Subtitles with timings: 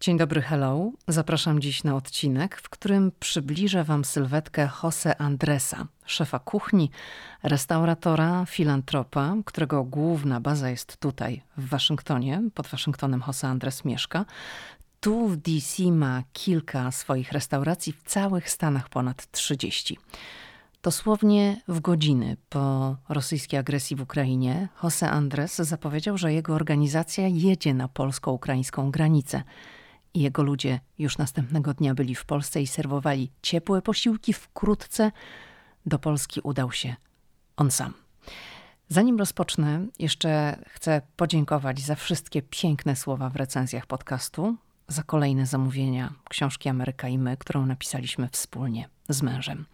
[0.00, 0.92] Dzień dobry, hello.
[1.08, 6.90] Zapraszam dziś na odcinek, w którym przybliżę Wam sylwetkę Jose Andresa, szefa kuchni,
[7.42, 12.42] restauratora, filantropa, którego główna baza jest tutaj, w Waszyngtonie.
[12.54, 14.24] Pod Waszyngtonem Jose Andres mieszka.
[15.00, 19.98] Tu w DC ma kilka swoich restauracji, w całych Stanach ponad 30.
[20.82, 27.74] Dosłownie w godziny po rosyjskiej agresji w Ukrainie Jose Andres zapowiedział, że jego organizacja jedzie
[27.74, 29.42] na polsko-ukraińską granicę.
[30.14, 34.32] Jego ludzie już następnego dnia byli w Polsce i serwowali ciepłe posiłki.
[34.32, 35.12] Wkrótce
[35.86, 36.96] do Polski udał się
[37.56, 37.94] on sam.
[38.88, 44.56] Zanim rozpocznę, jeszcze chcę podziękować za wszystkie piękne słowa w recenzjach podcastu,
[44.88, 49.66] za kolejne zamówienia książki Ameryka i my, którą napisaliśmy wspólnie z mężem.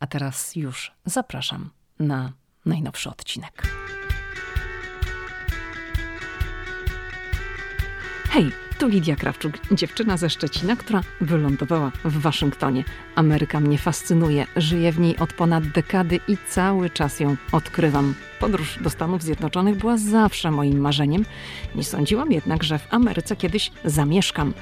[0.00, 2.32] A teraz już zapraszam na
[2.64, 3.62] najnowszy odcinek.
[8.28, 12.84] Hej, tu Lidia Krawczuk, dziewczyna ze Szczecina, która wylądowała w Waszyngtonie.
[13.14, 18.14] Ameryka mnie fascynuje, żyję w niej od ponad dekady i cały czas ją odkrywam.
[18.40, 21.24] Podróż do Stanów Zjednoczonych była zawsze moim marzeniem.
[21.74, 24.54] Nie sądziłam jednak, że w Ameryce kiedyś zamieszkam.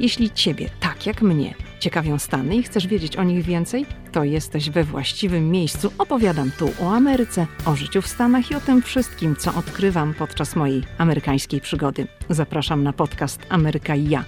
[0.00, 4.70] Jeśli ciebie, tak jak mnie, ciekawią Stany i chcesz wiedzieć o nich więcej, to jesteś
[4.70, 5.92] we właściwym miejscu.
[5.98, 10.56] Opowiadam tu o Ameryce, o życiu w Stanach i o tym wszystkim, co odkrywam podczas
[10.56, 12.06] mojej amerykańskiej przygody.
[12.30, 14.24] Zapraszam na podcast Ameryka i ja.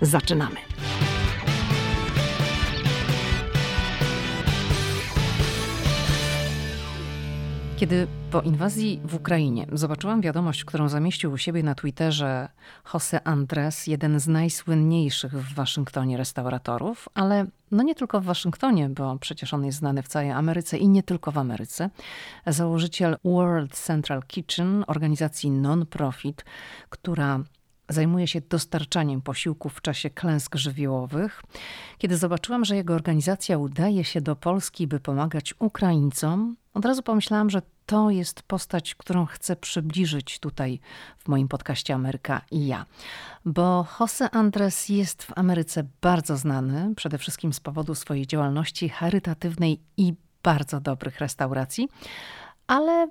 [0.00, 0.56] Zaczynamy.
[7.76, 12.48] Kiedy po inwazji w Ukrainie zobaczyłam wiadomość, którą zamieścił u siebie na Twitterze
[12.94, 19.18] Jose Andres, jeden z najsłynniejszych w Waszyngtonie restauratorów, ale no nie tylko w Waszyngtonie, bo
[19.18, 21.90] przecież on jest znany w całej Ameryce i nie tylko w Ameryce.
[22.46, 26.44] Założyciel World Central Kitchen, organizacji non-profit,
[26.88, 27.40] która
[27.88, 31.42] zajmuje się dostarczaniem posiłków w czasie klęsk żywiołowych.
[31.98, 37.50] Kiedy zobaczyłam, że jego organizacja udaje się do Polski, by pomagać Ukraińcom, od razu pomyślałam,
[37.50, 40.80] że to jest postać, którą chcę przybliżyć tutaj
[41.18, 42.86] w moim podcaście Ameryka i ja.
[43.44, 49.80] Bo Jose Andres jest w Ameryce bardzo znany, przede wszystkim z powodu swojej działalności charytatywnej
[49.96, 51.88] i bardzo dobrych restauracji,
[52.66, 53.08] ale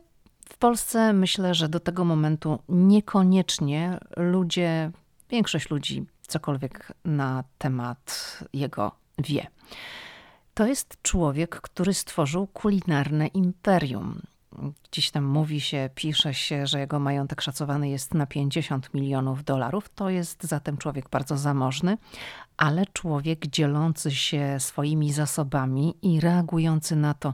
[0.50, 4.92] w Polsce myślę, że do tego momentu niekoniecznie ludzie,
[5.30, 9.48] większość ludzi cokolwiek na temat jego wie.
[10.54, 14.22] To jest człowiek, który stworzył kulinarne imperium.
[14.92, 19.90] Gdzieś tam mówi się, pisze się, że jego majątek szacowany jest na 50 milionów dolarów.
[19.96, 21.98] To jest zatem człowiek bardzo zamożny,
[22.58, 27.34] ale człowiek dzielący się swoimi zasobami i reagujący na to,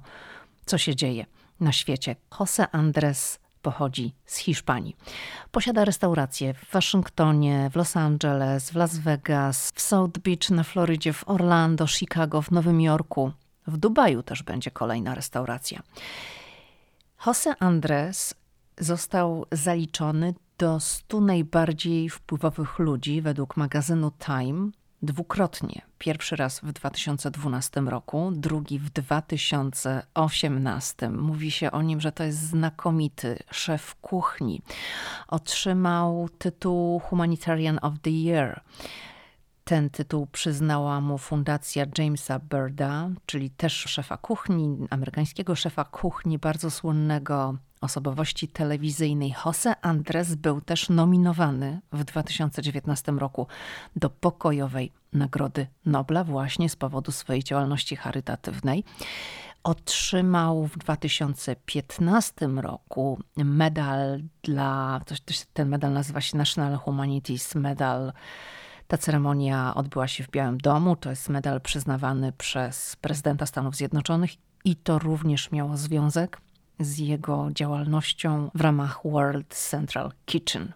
[0.65, 1.25] co się dzieje
[1.61, 2.15] na świecie.
[2.39, 4.95] Jose Andres pochodzi z Hiszpanii.
[5.51, 11.13] Posiada restauracje w Waszyngtonie, w Los Angeles, w Las Vegas, w South Beach na Florydzie,
[11.13, 13.31] w Orlando, Chicago, w Nowym Jorku.
[13.67, 15.83] W Dubaju też będzie kolejna restauracja.
[17.25, 18.33] Jose Andres
[18.77, 24.69] został zaliczony do 100 najbardziej wpływowych ludzi według magazynu Time
[25.01, 25.81] dwukrotnie.
[25.97, 31.09] Pierwszy raz w 2012 roku, drugi w 2018.
[31.09, 34.61] Mówi się o nim, że to jest znakomity szef kuchni.
[35.27, 38.61] Otrzymał tytuł Humanitarian of the Year.
[39.63, 46.71] Ten tytuł przyznała mu fundacja Jamesa Birda, czyli też szefa kuchni, amerykańskiego szefa kuchni, bardzo
[46.71, 53.47] słynnego osobowości telewizyjnej Jose Andres był też nominowany w 2019 roku
[53.95, 58.83] do pokojowej Nagrody Nobla właśnie z powodu swojej działalności charytatywnej.
[59.63, 65.01] Otrzymał w 2015 roku medal dla,
[65.53, 68.13] ten medal nazywa się National Humanities Medal.
[68.91, 70.95] Ta ceremonia odbyła się w Białym Domu.
[70.95, 74.31] To jest medal przyznawany przez prezydenta Stanów Zjednoczonych
[74.65, 76.41] i to również miało związek
[76.79, 80.71] z jego działalnością w ramach World Central Kitchen.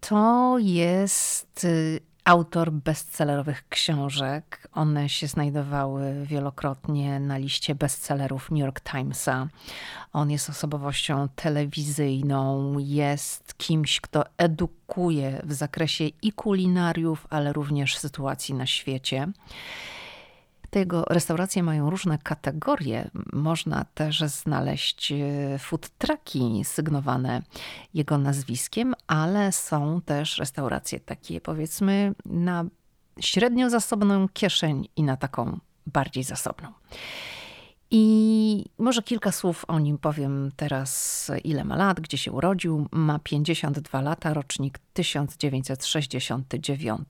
[0.00, 4.68] To jest y, autor bestsellerowych książek.
[4.72, 9.48] One się znajdowały wielokrotnie na liście bestsellerów New York Timesa.
[10.12, 18.54] On jest osobowością telewizyjną, jest kimś, kto edukuje w zakresie i kulinariów, ale również sytuacji
[18.54, 19.28] na świecie.
[20.76, 23.10] Te jego restauracje mają różne kategorie.
[23.32, 27.42] Można też znaleźć e, food trucki sygnowane
[27.94, 32.64] jego nazwiskiem, ale są też restauracje takie powiedzmy na
[33.20, 36.72] średnio zasobną kieszeń i na taką bardziej zasobną.
[37.90, 42.86] I może kilka słów o nim powiem teraz, ile ma lat, gdzie się urodził.
[42.90, 47.08] Ma 52 lata, rocznik 1969.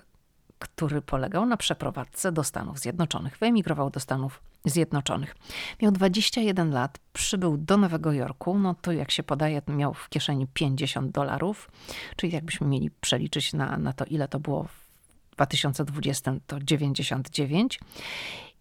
[0.60, 3.38] który polegał na przeprowadzce do Stanów Zjednoczonych.
[3.38, 5.36] Wyemigrował do Stanów Zjednoczonych.
[5.82, 8.60] Miał 21 lat, przybył do Nowego Jorku.
[8.60, 11.72] No to jak się podaje, miał w kieszeni 50 dolarów,
[12.16, 14.90] czyli jakbyśmy mieli przeliczyć na, na to, ile to było w
[15.32, 17.80] 2020, to 99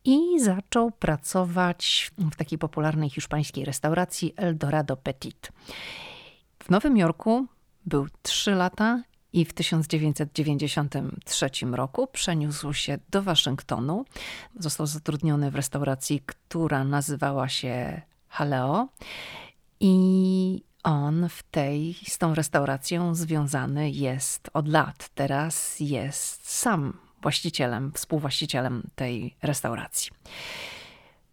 [0.05, 5.53] i zaczął pracować w takiej popularnej hiszpańskiej restauracji El Dorado Petit.
[6.63, 7.47] W Nowym Jorku
[7.87, 9.03] był 3 lata
[9.39, 14.05] i w 1993 roku przeniósł się do Waszyngtonu.
[14.59, 18.89] Został zatrudniony w restauracji, która nazywała się Haleo
[19.81, 25.09] i on w tej, z tą restauracją związany jest od lat.
[25.15, 30.11] Teraz jest sam właścicielem, współwłaścicielem tej restauracji.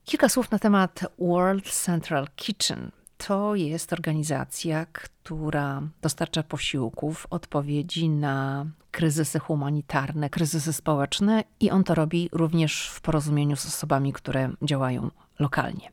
[0.03, 2.91] Kilka słów na temat World Central Kitchen.
[3.17, 11.95] To jest organizacja, która dostarcza posiłków, odpowiedzi na kryzysy humanitarne, kryzysy społeczne i on to
[11.95, 15.91] robi również w porozumieniu z osobami, które działają lokalnie.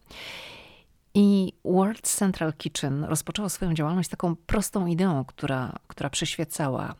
[1.14, 6.94] I World Central Kitchen rozpoczęło swoją działalność taką prostą ideą, która, która przyświecała.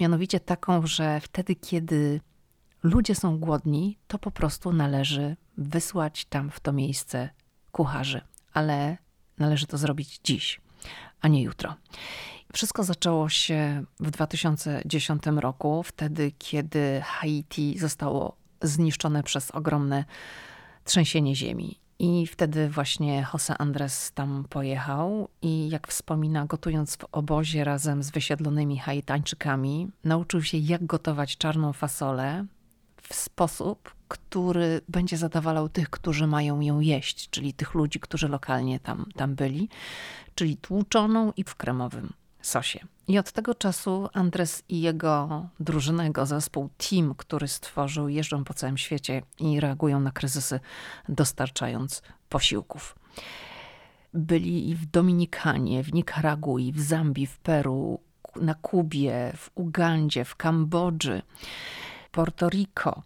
[0.00, 2.20] Mianowicie taką, że wtedy, kiedy
[2.82, 7.30] ludzie są głodni, to po prostu należy wysłać tam w to miejsce
[7.72, 8.20] kucharzy,
[8.52, 8.98] ale
[9.38, 10.60] należy to zrobić dziś,
[11.20, 11.74] a nie jutro.
[12.52, 20.04] Wszystko zaczęło się w 2010 roku, wtedy, kiedy Haiti zostało zniszczone przez ogromne
[20.84, 21.78] trzęsienie ziemi.
[21.98, 28.10] I wtedy właśnie Jose Andres tam pojechał i jak wspomina, gotując w obozie razem z
[28.10, 32.46] wysiedlonymi Haitańczykami, nauczył się jak gotować czarną fasolę
[33.08, 38.80] w sposób, który będzie zadowalał tych, którzy mają ją jeść, czyli tych ludzi, którzy lokalnie
[38.80, 39.68] tam, tam byli,
[40.34, 42.12] czyli tłuczoną i w kremowym
[42.42, 42.80] sosie.
[43.08, 48.54] I od tego czasu Andres i jego drużyna, jego zespół, team, który stworzył, jeżdżą po
[48.54, 50.60] całym świecie i reagują na kryzysy,
[51.08, 52.96] dostarczając posiłków.
[54.14, 58.00] Byli w Dominikanie, w Nikaragui, w Zambii, w Peru,
[58.36, 61.22] na Kubie, w Ugandzie, w Kambodży,
[62.10, 63.02] Porto Rico.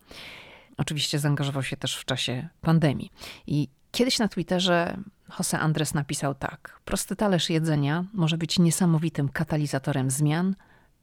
[0.76, 3.10] Oczywiście zaangażował się też w czasie pandemii.
[3.46, 4.96] I kiedyś na Twitterze
[5.38, 10.54] Jose Andres napisał tak: Prosty talerz jedzenia może być niesamowitym katalizatorem zmian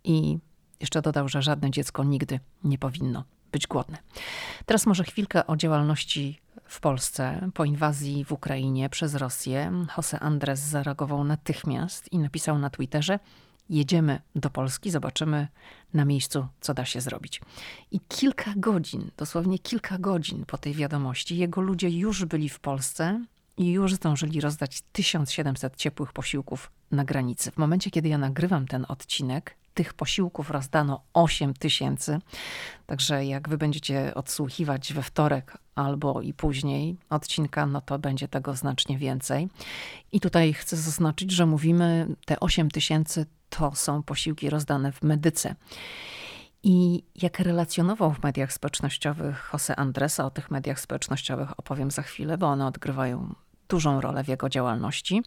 [0.03, 0.37] i
[0.79, 3.97] jeszcze dodał, że żadne dziecko nigdy nie powinno być głodne.
[4.65, 9.85] Teraz może chwilkę o działalności w Polsce po inwazji w Ukrainie przez Rosję.
[9.97, 13.19] Jose Andres zareagował natychmiast i napisał na Twitterze:
[13.69, 15.47] Jedziemy do Polski, zobaczymy
[15.93, 17.41] na miejscu, co da się zrobić.
[17.91, 23.25] I kilka godzin, dosłownie kilka godzin po tej wiadomości, jego ludzie już byli w Polsce
[23.57, 27.51] i już zdążyli rozdać 1700 ciepłych posiłków na granicy.
[27.51, 32.19] W momencie, kiedy ja nagrywam ten odcinek, tych posiłków rozdano 8 tysięcy.
[32.85, 38.55] Także jak wy będziecie odsłuchiwać we wtorek albo i później odcinka, no to będzie tego
[38.55, 39.47] znacznie więcej.
[40.11, 45.55] I tutaj chcę zaznaczyć, że mówimy te 8 tysięcy to są posiłki rozdane w medyce.
[46.63, 52.37] I jak relacjonował w mediach społecznościowych Jose Andresa, o tych mediach społecznościowych opowiem za chwilę,
[52.37, 53.35] bo one odgrywają
[53.69, 55.21] dużą rolę w jego działalności.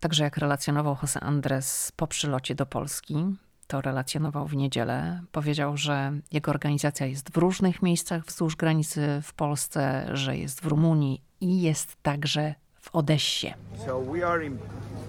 [0.00, 3.36] Także jak relacjonował Jose Andres po przylocie do Polski,
[3.66, 5.20] to relacjonował w niedzielę.
[5.32, 10.66] Powiedział, że jego organizacja jest w różnych miejscach wzdłuż granicy w Polsce, że jest w
[10.66, 13.54] Rumunii i jest także w Odessie.
[13.86, 14.58] So we are in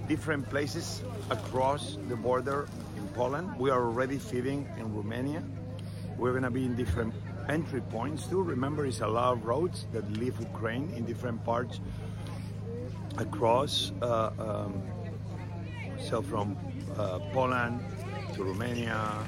[0.07, 2.65] different places across the border
[2.97, 3.49] in Poland.
[3.59, 5.41] We are already feeding in Romania.
[6.17, 7.13] We're going to be in different
[7.47, 8.43] entry points too.
[8.43, 11.79] Remember, it's a lot of roads that leave Ukraine in different parts
[13.17, 13.91] across.
[14.01, 14.81] Uh, um,
[15.99, 16.57] so from
[16.97, 17.81] uh, Poland
[18.39, 19.25] Romania,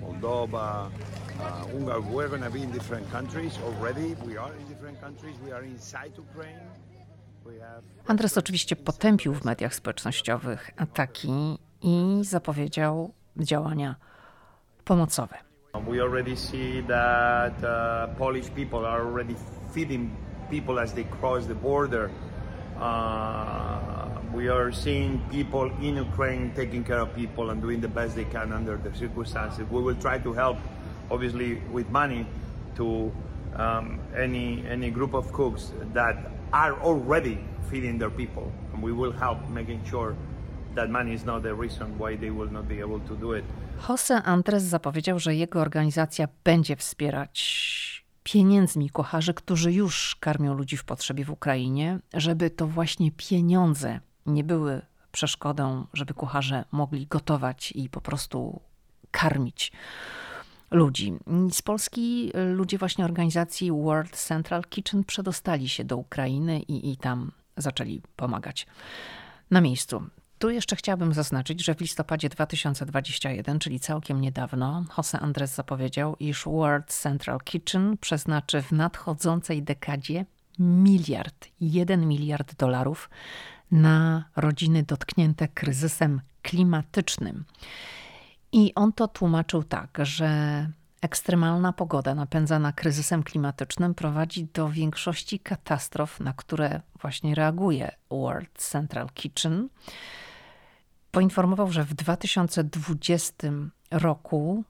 [0.00, 0.90] Moldova,
[1.40, 2.00] uh.
[2.12, 4.14] We're going to be in different countries already.
[4.24, 5.34] We are in different countries.
[5.44, 6.60] We are inside Ukraine.
[8.06, 13.94] Andres oczywiście potępił w mediach społecznościowych ataki i zapowiedział działania
[14.84, 15.38] pomocowe.
[15.88, 19.34] We already see that uh, Polish people are already
[19.74, 20.10] feeding
[20.50, 22.10] people as they cross the border.
[22.76, 28.16] Uh, we are seeing people in Ukraine taking care of people and doing the best
[28.16, 29.64] they can under the circumstances.
[29.70, 30.58] We will try to help,
[31.10, 32.26] obviously, with money
[32.78, 33.12] to
[33.56, 36.16] um, any any group of cooks that
[36.52, 37.38] are already
[37.70, 40.16] feeding their people, and we will help making sure
[40.74, 43.44] that money is not the reason why they will not be able to do it.
[43.88, 50.84] Jose Andres zapowiedział, że jego organizacja będzie wspierać pieniędzmi kucharzy, którzy już karmią ludzi w
[50.84, 57.88] potrzebie w Ukrainie, żeby to właśnie pieniądze nie były przeszkodą, żeby kucharze mogli gotować i
[57.88, 58.60] po prostu
[59.10, 59.72] karmić
[60.70, 61.14] ludzi.
[61.50, 67.32] Z Polski ludzie właśnie organizacji World Central Kitchen przedostali się do Ukrainy i, i tam
[67.56, 68.66] zaczęli pomagać
[69.50, 70.02] na miejscu.
[70.38, 76.44] Tu jeszcze chciałabym zaznaczyć, że w listopadzie 2021, czyli całkiem niedawno, Jose Andres zapowiedział, iż
[76.44, 80.26] World Central Kitchen przeznaczy w nadchodzącej dekadzie
[80.58, 83.10] miliard, jeden miliard dolarów
[83.70, 87.44] na rodziny dotknięte kryzysem klimatycznym.
[88.52, 90.68] I on to tłumaczył tak, że
[91.02, 99.08] ekstremalna pogoda napędzana kryzysem klimatycznym prowadzi do większości katastrof, na które właśnie reaguje World Central
[99.14, 99.68] Kitchen.
[101.10, 103.32] Poinformował, że w 2020
[103.90, 104.64] roku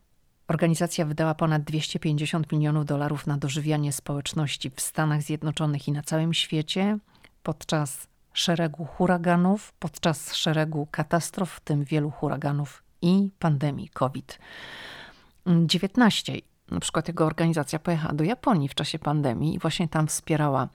[0.49, 6.35] organizacja wydała ponad 250 milionów dolarów na dożywianie społeczności w Stanach Zjednoczonych i na całym
[6.35, 6.99] świecie
[7.43, 16.43] podczas szeregu huraganów, podczas szeregu katastrof, w tym wielu huraganów i pandemii COVID-19.
[16.71, 20.69] Na przykład jego organizacja pojechała do Japonii w czasie pandemii i właśnie tam wspierała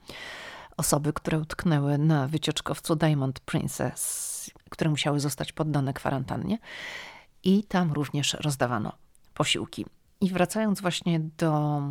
[0.77, 6.57] osoby, które utknęły na wycieczkowcu Diamond Princess, które musiały zostać poddane kwarantannie.
[7.43, 8.91] I tam również rozdawano
[9.33, 9.85] posiłki.
[10.21, 11.81] I wracając właśnie do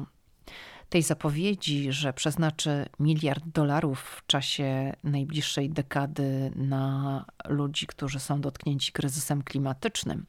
[0.89, 8.93] tej zapowiedzi, że przeznaczy miliard dolarów w czasie najbliższej dekady na ludzi, którzy są dotknięci
[8.93, 10.27] kryzysem klimatycznym.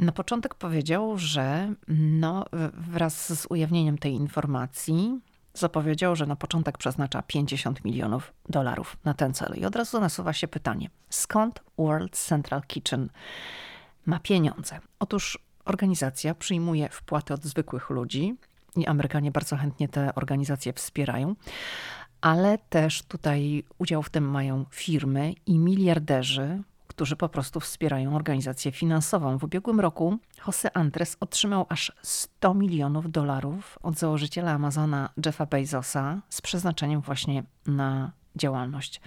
[0.00, 5.20] Na początek powiedział, że no, wraz z ujawnieniem tej informacji
[5.54, 9.54] zapowiedział, że na początek przeznacza 50 milionów dolarów na ten cel.
[9.56, 13.08] I od razu nasuwa się pytanie, skąd World Central Kitchen
[14.06, 14.80] ma pieniądze?
[14.98, 18.36] Otóż organizacja przyjmuje wpłaty od zwykłych ludzi,
[18.76, 21.34] i Amerykanie bardzo chętnie te organizacje wspierają,
[22.20, 28.72] ale też tutaj udział w tym mają firmy i miliarderzy, którzy po prostu wspierają organizację
[28.72, 29.38] finansową.
[29.38, 36.20] W ubiegłym roku Jose Andres otrzymał aż 100 milionów dolarów od założyciela Amazona Jeffa Bezosa
[36.28, 39.00] z przeznaczeniem właśnie na działalność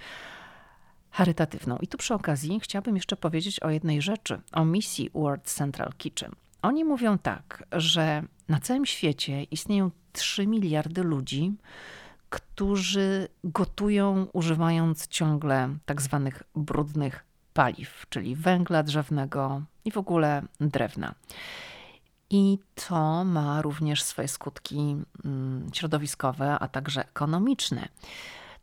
[1.10, 1.76] charytatywną.
[1.76, 6.32] I tu przy okazji chciałabym jeszcze powiedzieć o jednej rzeczy, o misji World Central Kitchen.
[6.64, 11.52] Oni mówią tak, że na całym świecie istnieją 3 miliardy ludzi,
[12.30, 21.14] którzy gotują używając ciągle tak zwanych brudnych paliw, czyli węgla drzewnego i w ogóle drewna.
[22.30, 27.88] I to ma również swoje skutki mm, środowiskowe, a także ekonomiczne.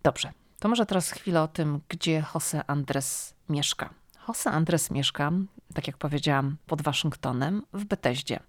[0.03, 4.00] Dobrze, to może teraz chwilę o tym, gdzie Jose Andres mieszka.
[4.27, 5.31] Jose Andres mieszka,
[5.73, 8.39] tak jak powiedziałam, pod Waszyngtonem w Bethesdzie.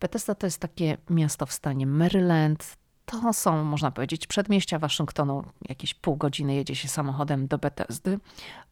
[0.00, 2.76] Bethesda to jest takie miasto w stanie Maryland.
[3.06, 5.44] To są, można powiedzieć, przedmieścia Waszyngtonu.
[5.68, 8.18] Jakieś pół godziny jedzie się samochodem do Bethesdy.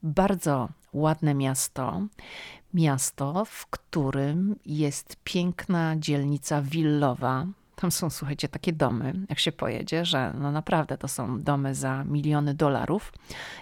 [0.02, 2.02] Bardzo ładne miasto.
[2.74, 7.46] Miasto, w którym jest piękna dzielnica willowa,
[7.82, 12.04] tam są, słuchajcie, takie domy, jak się pojedzie, że no naprawdę to są domy za
[12.04, 13.12] miliony dolarów.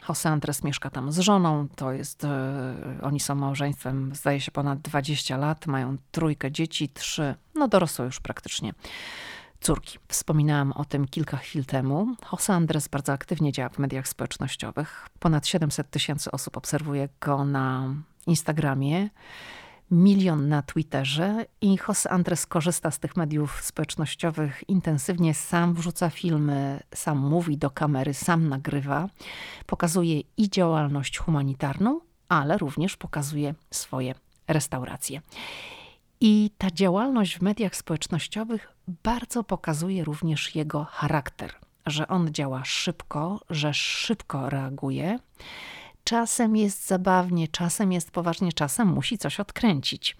[0.08, 4.80] Jose Andres mieszka tam z żoną, to jest, e, oni są małżeństwem, zdaje się, ponad
[4.80, 8.72] 20 lat, mają trójkę dzieci, trzy, no dorosłe już praktycznie
[9.60, 9.98] córki.
[10.08, 12.16] Wspominałam o tym kilka chwil temu.
[12.32, 15.08] Jose Andres bardzo aktywnie działa w mediach społecznościowych.
[15.18, 17.94] Ponad 700 tysięcy osób obserwuje go na
[18.26, 19.08] Instagramie
[19.90, 26.80] milion na Twitterze i Jose Andres korzysta z tych mediów społecznościowych intensywnie, sam wrzuca filmy,
[26.94, 29.08] sam mówi do kamery, sam nagrywa,
[29.66, 34.14] pokazuje i działalność humanitarną, ale również pokazuje swoje
[34.48, 35.20] restauracje.
[36.20, 38.68] I ta działalność w mediach społecznościowych
[39.02, 41.54] bardzo pokazuje również jego charakter,
[41.86, 45.18] że on działa szybko, że szybko reaguje
[46.10, 50.16] czasem jest zabawnie, czasem jest poważnie, czasem musi coś odkręcić.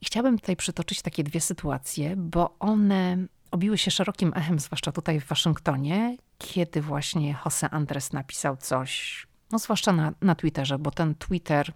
[0.00, 3.16] I chciałabym tutaj przytoczyć takie dwie sytuacje, bo one
[3.50, 9.58] obiły się szerokim echem, zwłaszcza tutaj w Waszyngtonie, kiedy właśnie Jose Andres napisał coś, no
[9.58, 11.72] zwłaszcza na, na Twitterze, bo ten Twitter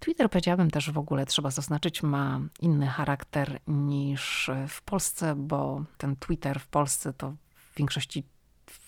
[0.00, 6.16] Twitter, powiedziałabym też w ogóle, trzeba zaznaczyć, ma inny charakter niż w Polsce, bo ten
[6.16, 8.24] Twitter w Polsce to w większości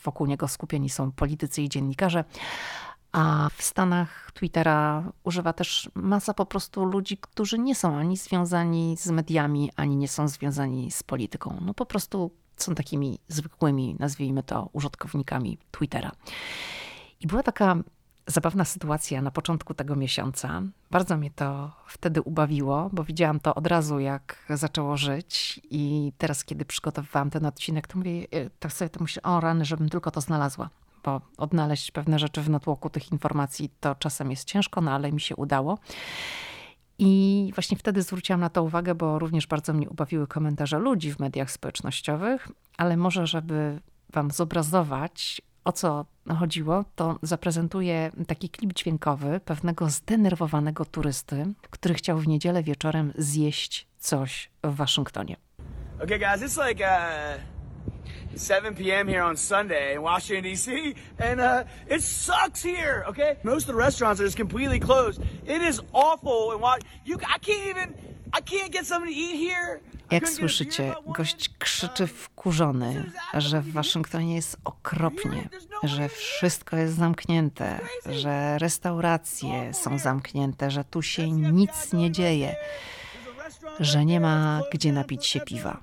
[0.04, 2.25] wokół niego skupieni są politycy i dziennikarze,
[3.12, 8.97] a w Stanach Twittera używa też masa po prostu ludzi, którzy nie są ani związani
[8.97, 11.59] z mediami, ani nie są związani z polityką.
[11.61, 16.12] No po prostu są takimi zwykłymi, nazwijmy to, użytkownikami Twittera.
[17.21, 17.77] I była taka
[18.27, 20.62] zabawna sytuacja na początku tego miesiąca.
[20.91, 25.61] Bardzo mnie to wtedy ubawiło, bo widziałam to od razu, jak zaczęło żyć.
[25.71, 28.27] I teraz, kiedy przygotowywałam ten odcinek, to mówię,
[28.59, 30.71] tak sobie to myślę, o rany, żebym tylko to znalazła.
[31.05, 35.21] Bo odnaleźć pewne rzeczy w natłoku tych informacji to czasem jest ciężko, no ale mi
[35.21, 35.78] się udało.
[36.99, 41.19] I właśnie wtedy zwróciłam na to uwagę, bo również bardzo mnie ubawiły komentarze ludzi w
[41.19, 43.81] mediach społecznościowych, ale może, żeby
[44.12, 46.07] Wam zobrazować, o co
[46.38, 53.87] chodziło, to zaprezentuję taki klip dźwiękowy pewnego zdenerwowanego turysty, który chciał w niedzielę wieczorem zjeść
[53.99, 55.37] coś w Waszyngtonie.
[56.05, 57.58] Okay, guys, it's like uh,
[58.37, 59.08] 7 p.m.
[59.08, 63.37] here on Sunday in Washington, D.C., and uh, it sucks here, okay?
[63.42, 65.20] Most of the restaurants are just completely closed.
[65.47, 67.94] It is awful, and why you I can't even
[68.32, 69.80] I can't get something to eat here.
[70.11, 75.49] Jak słyszycie, gość krzyczy wkurzony, że w Waszyngtonie jest okropnie,
[75.82, 82.56] że wszystko jest zamknięte, że restauracje są zamknięte, że tu się nic nie dzieje,
[83.80, 85.80] że nie ma gdzie napić się piwa,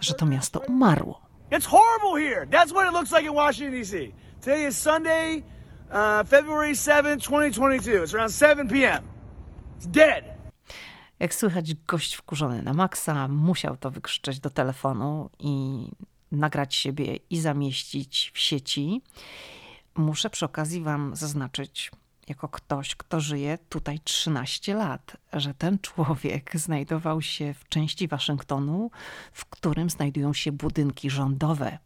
[0.00, 1.20] że to miasto umarło.
[1.50, 2.46] It's horrible here.
[2.46, 4.12] That's what it looks like in Washington D.C.
[4.40, 5.42] Today is Sunday,
[5.90, 8.04] uh, February 7, 2022.
[8.04, 9.02] It's around 7 p.m.
[9.78, 10.24] It's dead.
[11.20, 15.86] Jak słychać, gość wkurzony na maksa musiał to wykrzyczeć do telefonu i
[16.32, 19.02] nagrać siebie i zamieścić w sieci.
[19.94, 21.90] Muszę przy okazji Wam zaznaczyć,
[22.28, 28.90] jako ktoś, kto żyje tutaj 13 lat, że ten człowiek znajdował się w części Waszyngtonu,
[29.32, 31.78] w którym znajdują się budynki rządowe.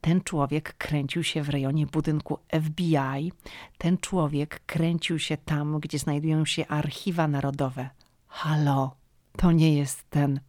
[0.00, 3.32] Ten człowiek kręcił się w rejonie budynku FBI.
[3.78, 7.90] Ten człowiek kręcił się tam, gdzie znajdują się archiwa narodowe
[8.36, 8.96] halo,
[9.36, 10.40] to nie jest ten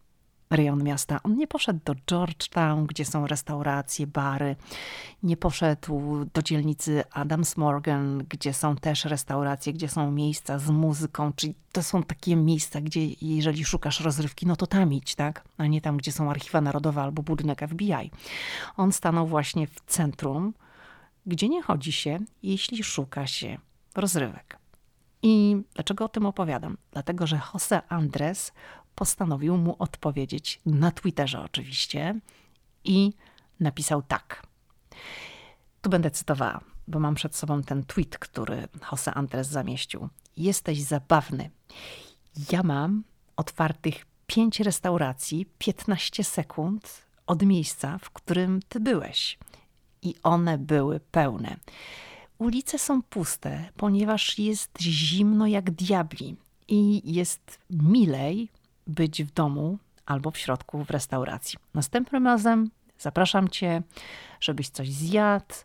[0.49, 1.19] rejon miasta.
[1.23, 4.55] On nie poszedł do Georgetown, gdzie są restauracje, bary.
[5.23, 11.33] Nie poszedł do dzielnicy Adams Morgan, gdzie są też restauracje, gdzie są miejsca z muzyką.
[11.35, 15.43] Czyli to są takie miejsca, gdzie jeżeli szukasz rozrywki, no to tam idź, tak?
[15.57, 18.11] A nie tam, gdzie są archiwa narodowe albo budynek FBI.
[18.77, 20.53] On stanął właśnie w centrum,
[21.25, 23.57] gdzie nie chodzi się, jeśli szuka się
[23.95, 24.59] rozrywek.
[25.21, 26.77] I dlaczego o tym opowiadam?
[26.91, 28.53] Dlatego, że Jose Andres
[28.97, 32.19] postanowił mu odpowiedzieć na Twitterze oczywiście
[32.83, 33.13] i
[33.59, 34.47] napisał tak.
[35.81, 40.09] Tu będę cytowała, bo mam przed sobą ten tweet, który Jose Andres zamieścił.
[40.37, 41.49] Jesteś zabawny.
[42.51, 43.03] Ja mam
[43.35, 49.37] otwartych pięć restauracji, 15 sekund od miejsca, w którym ty byłeś.
[50.01, 51.57] I one były pełne.
[52.37, 56.35] Ulice są puste, ponieważ jest zimno jak diabli
[56.67, 58.49] i jest milej
[58.87, 61.59] być w domu albo w środku w restauracji.
[61.73, 62.69] Następnym razem
[62.99, 63.81] zapraszam cię,
[64.39, 65.55] żebyś coś zjadł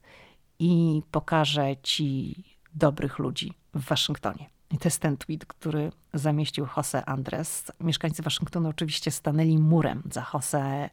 [0.59, 4.51] i pokażę ci dobrych ludzi w Waszyngtonie.
[4.71, 7.73] I to jest ten tweet, który zamieścił Jose Andres.
[7.81, 10.91] Mieszkańcy Waszyngtonu oczywiście stanęli murem za Jose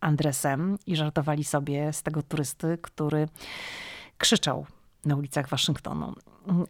[0.00, 3.28] Andresem i żartowali sobie z tego turysty, który
[4.18, 4.66] krzyczał
[5.04, 6.14] na ulicach Waszyngtonu.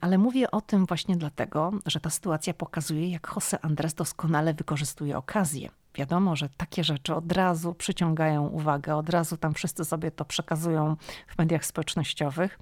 [0.01, 5.19] Ale mówię o tym właśnie dlatego, że ta sytuacja pokazuje, jak Jose Andres doskonale wykorzystuje
[5.19, 5.71] okazję.
[5.95, 10.97] Wiadomo, że takie rzeczy od razu przyciągają uwagę, od razu tam wszyscy sobie to przekazują
[11.29, 12.59] w mediach społecznościowych.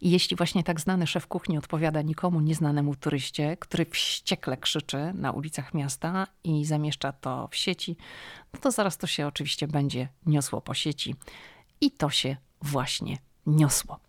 [0.00, 5.32] I jeśli właśnie tak znany szef kuchni odpowiada nikomu nieznanemu turyście, który wściekle krzyczy na
[5.32, 7.96] ulicach miasta i zamieszcza to w sieci,
[8.54, 11.14] no to zaraz to się oczywiście będzie niosło po sieci.
[11.80, 14.00] I to się właśnie niosło.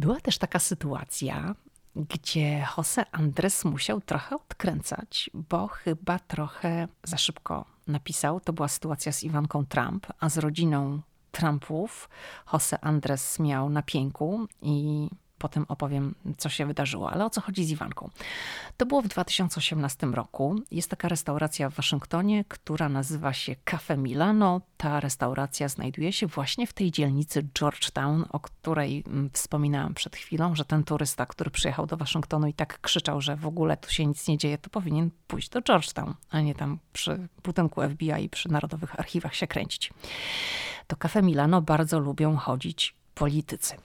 [0.00, 1.54] Była też taka sytuacja,
[1.96, 8.40] gdzie Jose Andres musiał trochę odkręcać, bo chyba trochę za szybko napisał.
[8.40, 11.00] To była sytuacja z Iwanką Trump, a z rodziną
[11.32, 12.08] Trumpów
[12.52, 15.08] Jose Andres miał na pięku i
[15.40, 17.10] potem opowiem, co się wydarzyło.
[17.10, 18.10] Ale o co chodzi z Iwanką?
[18.76, 20.56] To było w 2018 roku.
[20.70, 24.60] Jest taka restauracja w Waszyngtonie, która nazywa się Cafe Milano.
[24.76, 30.54] Ta restauracja znajduje się właśnie w tej dzielnicy Georgetown, o której mm, wspominałam przed chwilą,
[30.54, 34.06] że ten turysta, który przyjechał do Waszyngtonu i tak krzyczał, że w ogóle tu się
[34.06, 38.28] nic nie dzieje, to powinien pójść do Georgetown, a nie tam przy budynku FBI i
[38.28, 39.92] przy Narodowych Archiwach się kręcić.
[40.88, 43.76] Do Cafe Milano bardzo lubią chodzić politycy.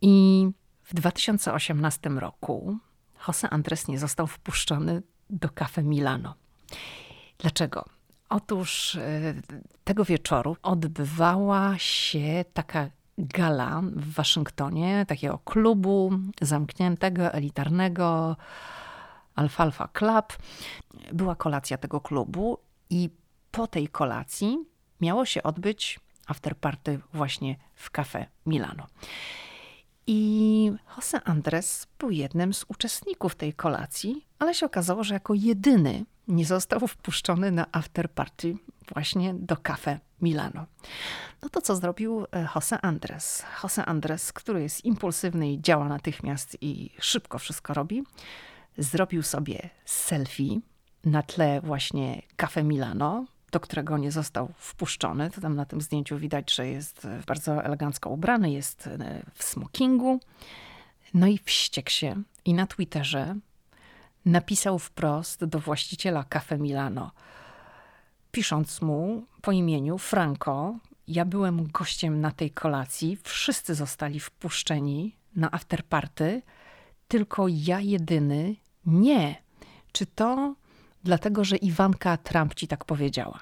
[0.00, 0.46] I
[0.88, 2.78] w 2018 roku
[3.28, 6.34] Jose Andres nie został wpuszczony do Cafe Milano.
[7.38, 7.84] Dlaczego?
[8.28, 9.34] Otóż e,
[9.84, 18.36] tego wieczoru odbywała się taka gala w Waszyngtonie, takiego klubu zamkniętego, elitarnego,
[19.34, 20.36] Alfalfa Club.
[21.12, 22.58] Była kolacja tego klubu
[22.90, 23.10] i
[23.50, 24.58] po tej kolacji
[25.00, 28.86] miało się odbyć afterparty właśnie w Cafe Milano.
[30.10, 36.04] I Jose Andres był jednym z uczestników tej kolacji, ale się okazało, że jako jedyny
[36.28, 38.56] nie został wpuszczony na afterparty
[38.94, 40.66] właśnie do Cafe Milano.
[41.42, 43.44] No to co zrobił e, Jose Andres?
[43.62, 48.04] Jose Andres, który jest impulsywny i działa natychmiast i szybko wszystko robi,
[48.78, 50.60] zrobił sobie selfie
[51.04, 55.30] na tle właśnie Cafe Milano, do którego nie został wpuszczony.
[55.30, 60.20] To tam na tym zdjęciu widać, że jest bardzo elegancko ubrany, jest e, w smokingu.
[61.14, 63.34] No i wściekł się i na Twitterze
[64.24, 67.10] napisał wprost do właściciela Cafe Milano,
[68.32, 75.50] pisząc mu po imieniu Franco, ja byłem gościem na tej kolacji, wszyscy zostali wpuszczeni na
[75.50, 76.42] afterparty,
[77.08, 78.56] tylko ja jedyny
[78.86, 79.42] nie.
[79.92, 80.54] Czy to
[81.04, 83.38] dlatego, że Iwanka Trump ci tak powiedziała?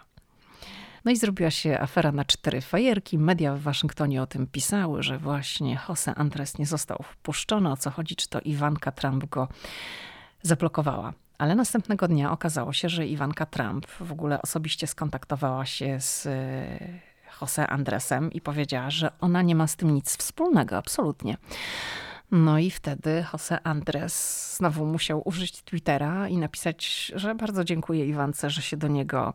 [1.05, 3.19] No i zrobiła się afera na cztery fajerki.
[3.19, 7.73] Media w Waszyngtonie o tym pisały, że właśnie Jose Andres nie został wpuszczony.
[7.73, 8.17] O co chodzi?
[8.17, 9.49] Czy to Iwanka Trump go
[10.43, 11.13] zablokowała?
[11.39, 16.79] Ale następnego dnia okazało się, że Iwanka Trump w ogóle osobiście skontaktowała się z e,
[17.41, 21.37] Jose Andresem i powiedziała, że ona nie ma z tym nic wspólnego, absolutnie.
[22.31, 28.51] No i wtedy Jose Andres znowu musiał użyć Twittera i napisać, że bardzo dziękuję Iwance,
[28.51, 29.35] że się do niego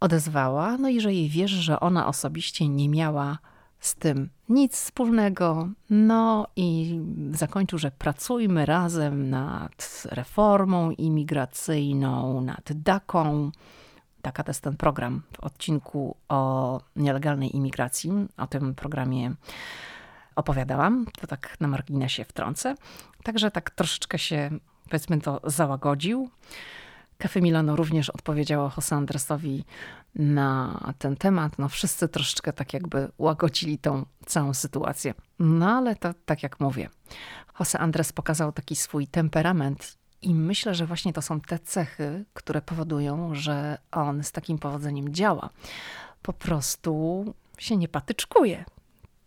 [0.00, 0.78] odezwała.
[0.78, 3.38] No i że jej wierzy, że ona osobiście nie miała
[3.80, 5.68] z tym nic wspólnego.
[5.90, 13.50] No i zakończył, że pracujmy razem nad reformą imigracyjną, nad DAKą.
[14.22, 18.10] Taka to jest ten program w odcinku o nielegalnej imigracji.
[18.36, 19.34] O tym programie
[20.36, 21.06] opowiadałam.
[21.20, 22.74] To tak na marginesie wtrącę.
[23.22, 24.50] Także tak troszeczkę się,
[24.84, 26.30] powiedzmy to, załagodził.
[27.18, 29.64] Cafe Milano również odpowiedziało Jose Andresowi
[30.14, 31.58] na ten temat.
[31.58, 35.14] No wszyscy troszeczkę tak jakby łagodzili tą całą sytuację.
[35.38, 36.88] No ale to tak jak mówię,
[37.60, 42.62] Jose Andres pokazał taki swój temperament i myślę, że właśnie to są te cechy, które
[42.62, 45.50] powodują, że on z takim powodzeniem działa.
[46.22, 47.24] Po prostu
[47.58, 48.64] się nie patyczkuje,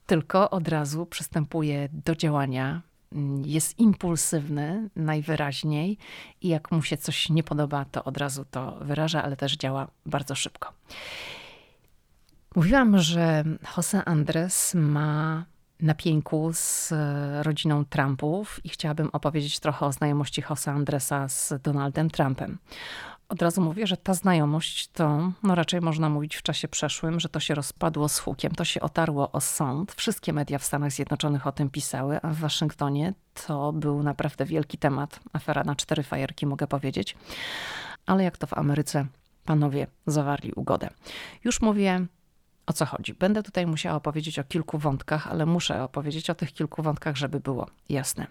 [0.07, 2.81] tylko od razu przystępuje do działania
[3.45, 5.97] jest impulsywny najwyraźniej
[6.41, 9.87] i jak mu się coś nie podoba, to od razu to wyraża, ale też działa
[10.05, 10.73] bardzo szybko.
[12.55, 13.43] Mówiłam, że
[13.77, 15.45] Jose Andres ma
[15.79, 16.93] na pięku z
[17.41, 22.57] rodziną Trumpów i chciałabym opowiedzieć trochę o znajomości Jose Andresa z Donaldem Trumpem.
[23.29, 27.29] Od razu mówię, że ta znajomość to, no raczej można mówić w czasie przeszłym, że
[27.29, 29.93] to się rozpadło z hukiem, to się otarło o sąd.
[29.93, 33.13] Wszystkie media w Stanach Zjednoczonych o tym pisały, a w Waszyngtonie
[33.47, 35.19] to był naprawdę wielki temat.
[35.33, 37.17] Afera na cztery fajerki, mogę powiedzieć.
[38.05, 39.05] Ale jak to w Ameryce,
[39.45, 40.89] panowie zawarli ugodę.
[41.43, 42.05] Już mówię
[42.65, 43.13] o co chodzi.
[43.13, 47.39] Będę tutaj musiała opowiedzieć o kilku wątkach, ale muszę opowiedzieć o tych kilku wątkach, żeby
[47.39, 48.27] było jasne.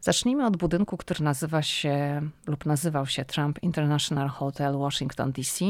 [0.00, 5.64] Zacznijmy od budynku, który nazywa się lub nazywał się Trump International Hotel Washington DC.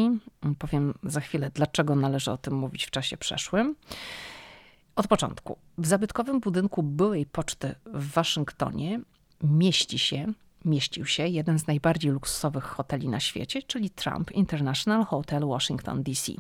[0.59, 3.77] Powiem za chwilę, dlaczego należy o tym mówić w czasie przeszłym.
[4.97, 5.59] Od początku.
[5.79, 9.01] W zabytkowym budynku byłej poczty w Waszyngtonie
[9.43, 10.33] mieści się,
[10.65, 16.33] mieścił się jeden z najbardziej luksusowych hoteli na świecie, czyli Trump International Hotel Washington DC.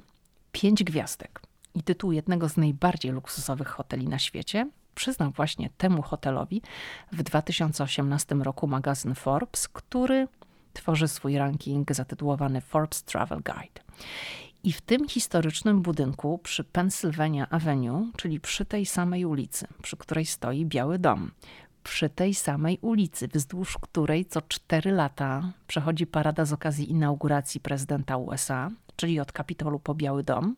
[0.52, 1.42] Pięć gwiazdek
[1.74, 6.62] i tytuł jednego z najbardziej luksusowych hoteli na świecie przyznał właśnie temu hotelowi
[7.12, 10.28] w 2018 roku magazyn Forbes, który
[10.72, 13.80] tworzy swój ranking zatytułowany Forbes Travel Guide.
[14.64, 20.26] I w tym historycznym budynku przy Pennsylvania Avenue, czyli przy tej samej ulicy, przy której
[20.26, 21.30] stoi Biały Dom,
[21.84, 28.16] przy tej samej ulicy, wzdłuż której co cztery lata przechodzi parada z okazji inauguracji prezydenta
[28.16, 30.56] USA, czyli od Kapitolu po Biały Dom,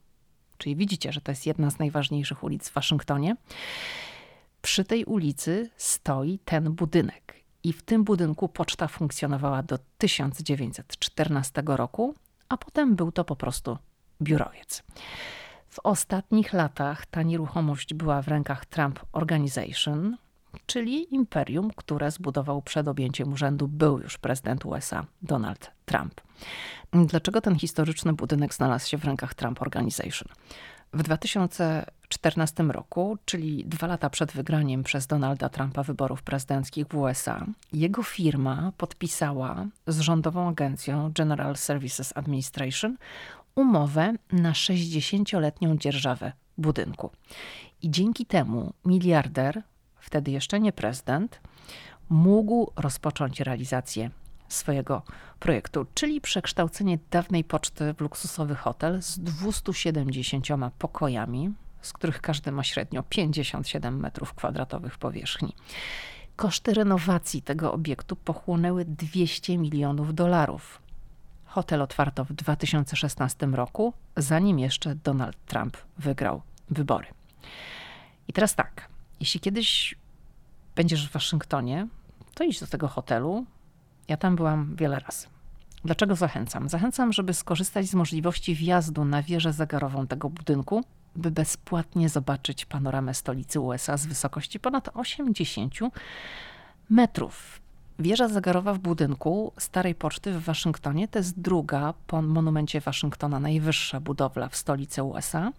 [0.58, 3.36] czyli widzicie, że to jest jedna z najważniejszych ulic w Waszyngtonie.
[4.62, 7.44] Przy tej ulicy stoi ten budynek.
[7.64, 12.14] I w tym budynku poczta funkcjonowała do 1914 roku,
[12.48, 13.78] a potem był to po prostu
[14.22, 14.82] biurowiec.
[15.68, 20.16] W ostatnich latach ta nieruchomość była w rękach Trump Organization,
[20.66, 26.20] czyli imperium, które zbudował przed objęciem urzędu był już prezydent USA Donald Trump.
[26.92, 30.28] Dlaczego ten historyczny budynek znalazł się w rękach Trump Organization?
[30.92, 37.46] W 2014 roku, czyli dwa lata przed wygraniem przez Donalda Trumpa wyborów prezydenckich w USA,
[37.72, 42.96] jego firma podpisała z rządową agencją General Services Administration
[43.54, 47.10] umowę na 60-letnią dzierżawę budynku.
[47.82, 49.62] I dzięki temu miliarder,
[50.00, 51.40] wtedy jeszcze nie prezydent,
[52.08, 54.10] mógł rozpocząć realizację
[54.52, 55.02] swojego
[55.40, 60.46] projektu, czyli przekształcenie dawnej poczty w luksusowy hotel z 270
[60.78, 65.54] pokojami, z których każdy ma średnio 57 metrów kwadratowych powierzchni.
[66.36, 70.82] Koszty renowacji tego obiektu pochłonęły 200 milionów dolarów.
[71.44, 77.06] Hotel otwarto w 2016 roku, zanim jeszcze Donald Trump wygrał wybory.
[78.28, 78.88] I teraz tak,
[79.20, 79.94] jeśli kiedyś
[80.76, 81.86] będziesz w Waszyngtonie,
[82.34, 83.46] to idź do tego hotelu,
[84.10, 85.26] ja tam byłam wiele razy.
[85.84, 86.68] Dlaczego zachęcam?
[86.68, 90.84] Zachęcam, żeby skorzystać z możliwości wjazdu na wieżę zegarową tego budynku,
[91.16, 95.74] by bezpłatnie zobaczyć panoramę stolicy USA z wysokości ponad 80
[96.90, 97.60] metrów.
[97.98, 104.00] Wieża zegarowa w budynku Starej Poczty w Waszyngtonie to jest druga po monumencie Waszyngtona najwyższa
[104.00, 105.52] budowla w stolicy USA,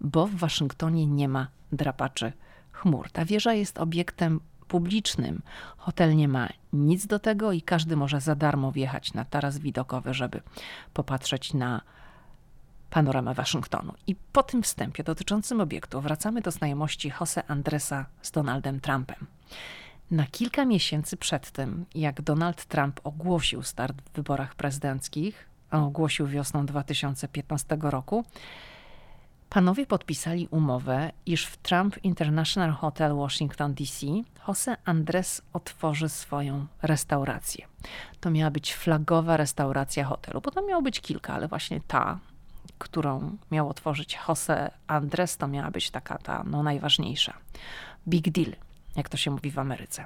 [0.00, 2.32] bo w Waszyngtonie nie ma drapaczy
[2.72, 3.10] chmur.
[3.10, 4.40] Ta wieża jest obiektem
[4.72, 5.42] publicznym.
[5.76, 10.14] Hotel nie ma nic do tego i każdy może za darmo wjechać na taras widokowy,
[10.14, 10.40] żeby
[10.94, 11.80] popatrzeć na
[12.90, 13.92] panoramę Waszyngtonu.
[14.06, 19.26] I po tym wstępie dotyczącym obiektu wracamy do znajomości Jose Andresa z Donaldem Trumpem.
[20.10, 26.26] Na kilka miesięcy przed tym, jak Donald Trump ogłosił start w wyborach prezydenckich, a ogłosił
[26.26, 28.24] wiosną 2015 roku,
[29.52, 34.06] Panowie podpisali umowę, iż w Trump International Hotel Washington DC
[34.48, 37.66] Jose Andres otworzy swoją restaurację.
[38.20, 42.18] To miała być flagowa restauracja hotelu, to miało być kilka, ale właśnie ta,
[42.78, 47.34] którą miał otworzyć Jose Andres, to miała być taka ta no, najważniejsza.
[48.08, 48.52] Big deal,
[48.96, 50.04] jak to się mówi w Ameryce.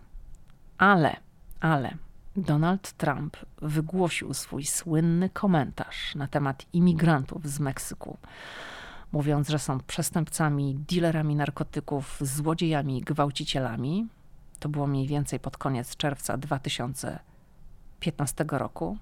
[0.78, 1.16] Ale,
[1.60, 1.96] ale
[2.36, 8.18] Donald Trump wygłosił swój słynny komentarz na temat imigrantów z Meksyku
[9.12, 14.06] mówiąc, że są przestępcami, dealerami narkotyków, złodziejami, gwałcicielami.
[14.58, 18.98] To było mniej więcej pod koniec czerwca 2015 roku.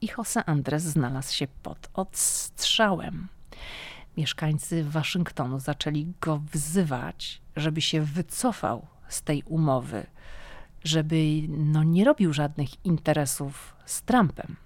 [0.00, 3.28] I Jose Andres znalazł się pod odstrzałem.
[4.16, 10.06] Mieszkańcy Waszyngtonu zaczęli go wzywać, żeby się wycofał z tej umowy,
[10.84, 11.16] żeby
[11.48, 14.56] no, nie robił żadnych interesów z Trumpem.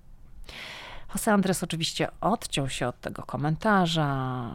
[1.13, 4.07] Jose Andres oczywiście odciął się od tego komentarza.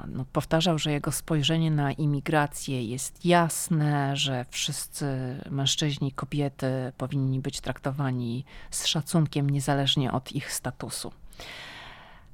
[0.08, 5.06] No, powtarzał, że jego spojrzenie na imigrację jest jasne, że wszyscy
[5.50, 6.68] mężczyźni i kobiety
[6.98, 11.12] powinni być traktowani z szacunkiem, niezależnie od ich statusu.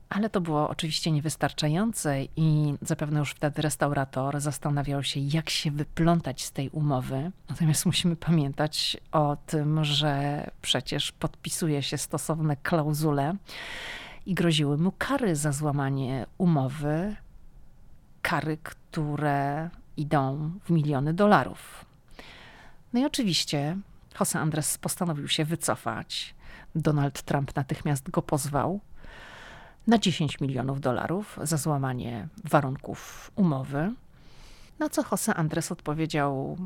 [0.09, 6.43] Ale to było oczywiście niewystarczające i zapewne już wtedy restaurator zastanawiał się, jak się wyplątać
[6.43, 7.31] z tej umowy.
[7.49, 13.35] Natomiast musimy pamiętać o tym, że przecież podpisuje się stosowne klauzule
[14.25, 17.15] i groziły mu kary za złamanie umowy,
[18.21, 21.85] kary, które idą w miliony dolarów.
[22.93, 23.77] No i oczywiście
[24.19, 26.35] Jose Andres postanowił się wycofać.
[26.75, 28.79] Donald Trump natychmiast go pozwał
[29.87, 33.93] na 10 milionów dolarów za złamanie warunków umowy.
[34.79, 36.57] Na co Jose Andres odpowiedział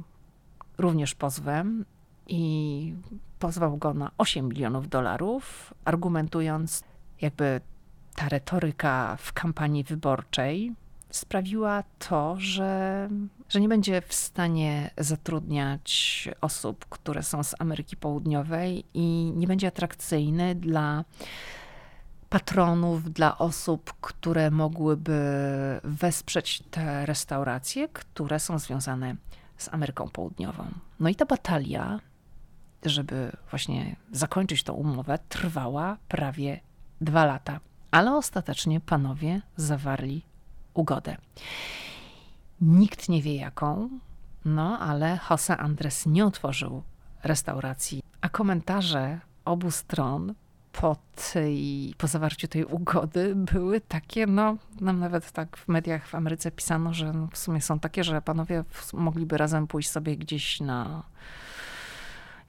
[0.78, 1.86] również pozwem
[2.28, 2.93] i
[3.39, 6.84] pozwał go na 8 milionów dolarów, argumentując
[7.21, 7.62] jakby
[8.15, 10.75] ta retoryka w kampanii wyborczej
[11.10, 13.10] sprawiła to, że,
[13.49, 19.67] że nie będzie w stanie zatrudniać osób, które są z Ameryki Południowej i nie będzie
[19.67, 21.06] atrakcyjny dla
[22.30, 25.21] patronów, dla osób, które mogłyby
[25.84, 29.15] wesprzeć te restauracje, które są związane
[29.58, 30.65] z Ameryką Południową.
[30.99, 31.99] No i ta batalia,
[32.86, 36.60] żeby właśnie zakończyć tą umowę, trwała prawie
[37.01, 37.60] dwa lata,
[37.91, 40.21] ale ostatecznie panowie zawarli
[40.73, 41.17] ugodę.
[42.62, 43.89] Nikt nie wie jaką,
[44.45, 46.83] no ale Jose Andres nie otworzył
[47.23, 50.33] restauracji, a komentarze obu stron
[50.71, 50.95] po,
[51.33, 56.51] tej, po zawarciu tej ugody były takie, no nam nawet tak w mediach w Ameryce
[56.51, 61.03] pisano, że w sumie są takie, że panowie mogliby razem pójść sobie gdzieś na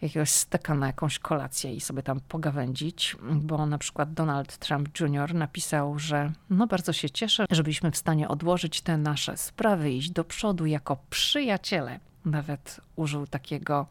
[0.03, 5.35] jakiegoś steka na jakąś kolację i sobie tam pogawędzić, bo na przykład Donald Trump Jr.
[5.35, 10.11] napisał, że no bardzo się cieszę, że byliśmy w stanie odłożyć te nasze sprawy, iść
[10.11, 12.01] do przodu jako przyjaciele.
[12.25, 13.87] Nawet użył takiego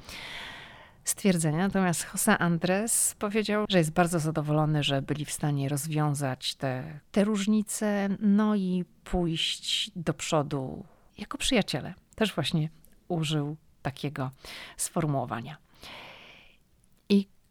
[1.03, 1.57] stwierdzenia.
[1.57, 7.23] Natomiast Jose Andres powiedział, że jest bardzo zadowolony, że byli w stanie rozwiązać te, te
[7.23, 10.85] różnice, no i pójść do przodu
[11.17, 11.93] jako przyjaciele.
[12.15, 12.69] Też właśnie
[13.07, 14.31] użył takiego
[14.77, 15.57] sformułowania.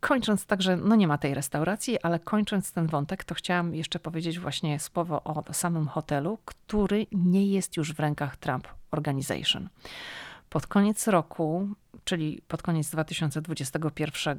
[0.07, 4.39] Kończąc także, no nie ma tej restauracji, ale kończąc ten wątek, to chciałam jeszcze powiedzieć
[4.39, 9.69] właśnie słowo o samym hotelu, który nie jest już w rękach Trump Organization.
[10.49, 11.69] Pod koniec roku,
[12.05, 14.39] czyli pod koniec 2021,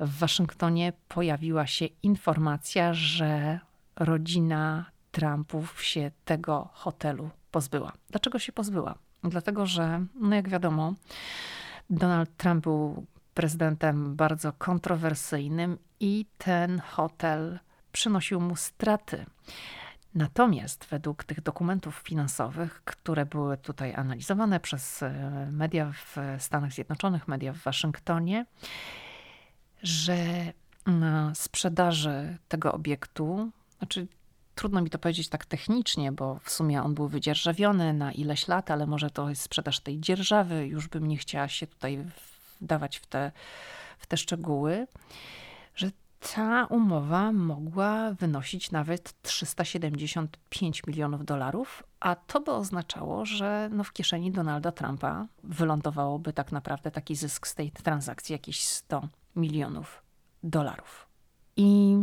[0.00, 3.60] w Waszyngtonie pojawiła się informacja, że
[3.96, 7.92] rodzina Trumpów się tego hotelu pozbyła.
[8.10, 8.94] Dlaczego się pozbyła?
[9.24, 10.94] Dlatego, że, no jak wiadomo,
[11.90, 17.58] Donald Trump był prezydentem bardzo kontrowersyjnym i ten hotel
[17.92, 19.26] przynosił mu straty.
[20.14, 27.28] Natomiast według tych dokumentów finansowych, które były tutaj analizowane przez e, media w Stanach Zjednoczonych,
[27.28, 28.46] media w Waszyngtonie,
[29.82, 30.16] że
[30.86, 34.06] na sprzedaży tego obiektu, znaczy
[34.54, 38.70] trudno mi to powiedzieć tak technicznie, bo w sumie on był wydzierżawiony na ileś lat,
[38.70, 42.04] ale może to jest sprzedaż tej dzierżawy, już bym nie chciała się tutaj
[42.60, 43.32] wdawać w te,
[43.98, 44.86] w te szczegóły,
[45.74, 45.90] że
[46.34, 53.92] ta umowa mogła wynosić nawet 375 milionów dolarów, a to by oznaczało, że no w
[53.92, 60.02] kieszeni Donalda Trumpa wylądowałoby tak naprawdę taki zysk z tej transakcji jakieś 100 milionów
[60.42, 61.06] dolarów.
[61.56, 61.96] I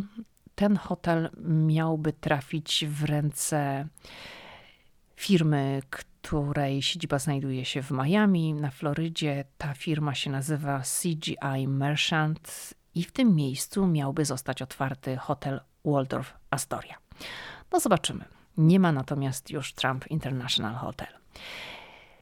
[0.56, 3.88] ten hotel miałby trafić w ręce
[5.16, 5.82] firmy,
[6.28, 9.46] której siedziba znajduje się w Miami, na Florydzie.
[9.58, 16.34] Ta firma się nazywa CGI Merchant i w tym miejscu miałby zostać otwarty hotel Waldorf
[16.50, 16.96] Astoria.
[17.72, 18.26] No zobaczymy.
[18.58, 21.08] Nie ma natomiast już Trump International Hotel.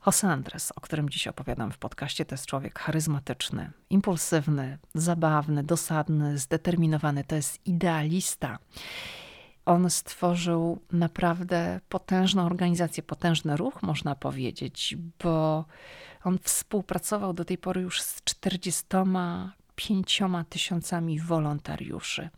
[0.05, 6.37] Jose Andres, o którym dziś opowiadam w podcaście, to jest człowiek charyzmatyczny, impulsywny, zabawny, dosadny,
[6.37, 7.23] zdeterminowany.
[7.23, 8.59] To jest idealista.
[9.65, 15.65] On stworzył naprawdę potężną organizację, potężny ruch, można powiedzieć, bo
[16.23, 22.29] on współpracował do tej pory już z 45 tysiącami wolontariuszy.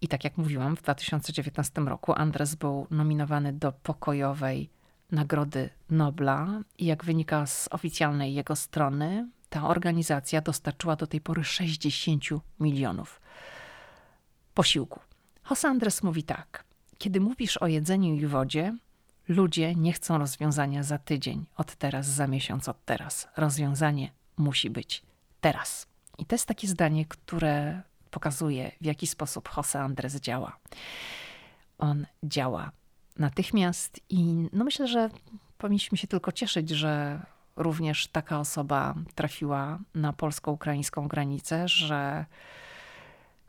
[0.00, 4.70] I tak jak mówiłam, w 2019 roku Andres był nominowany do pokojowej
[5.12, 11.44] Nagrody Nobla i jak wynika z oficjalnej jego strony, ta organizacja dostarczyła do tej pory
[11.44, 12.24] 60
[12.60, 13.20] milionów
[14.54, 15.00] posiłku.
[15.50, 16.64] Jose Andres mówi tak:
[16.98, 18.76] Kiedy mówisz o jedzeniu i wodzie,
[19.28, 23.28] ludzie nie chcą rozwiązania za tydzień, od teraz, za miesiąc, od teraz.
[23.36, 25.02] Rozwiązanie musi być
[25.40, 25.86] teraz.
[26.18, 30.56] I to jest takie zdanie, które pokazuje, w jaki sposób Jose Andres działa.
[31.78, 32.70] On działa
[33.18, 35.10] natychmiast i no myślę, że
[35.58, 37.22] powinniśmy się tylko cieszyć, że
[37.56, 42.26] również taka osoba trafiła na polsko-ukraińską granicę, że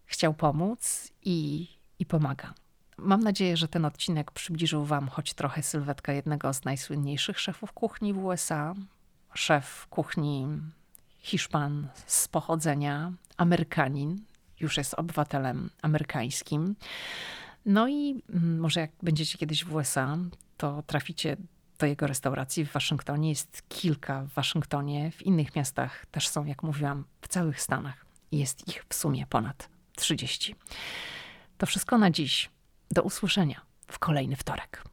[0.06, 1.68] chciał pomóc i,
[2.02, 2.54] i pomaga.
[2.98, 8.14] Mam nadzieję, że ten odcinek przybliżył Wam choć trochę sylwetkę jednego z najsłynniejszych szefów kuchni
[8.14, 8.74] w USA.
[9.34, 10.48] Szef kuchni
[11.20, 14.22] Hiszpan z pochodzenia, Amerykanin,
[14.60, 16.76] już jest obywatelem amerykańskim.
[17.66, 20.18] No i mm, może jak będziecie kiedyś w USA,
[20.58, 21.38] to traficie
[21.80, 23.30] do jego restauracji w Waszyngtonie.
[23.30, 28.06] Jest kilka w Waszyngtonie, w innych miastach też są, jak mówiłam, w całych Stanach.
[28.32, 30.56] Jest ich w sumie ponad 30.
[31.62, 32.50] To wszystko na dziś.
[32.92, 34.84] Do usłyszenia w kolejny wtorek.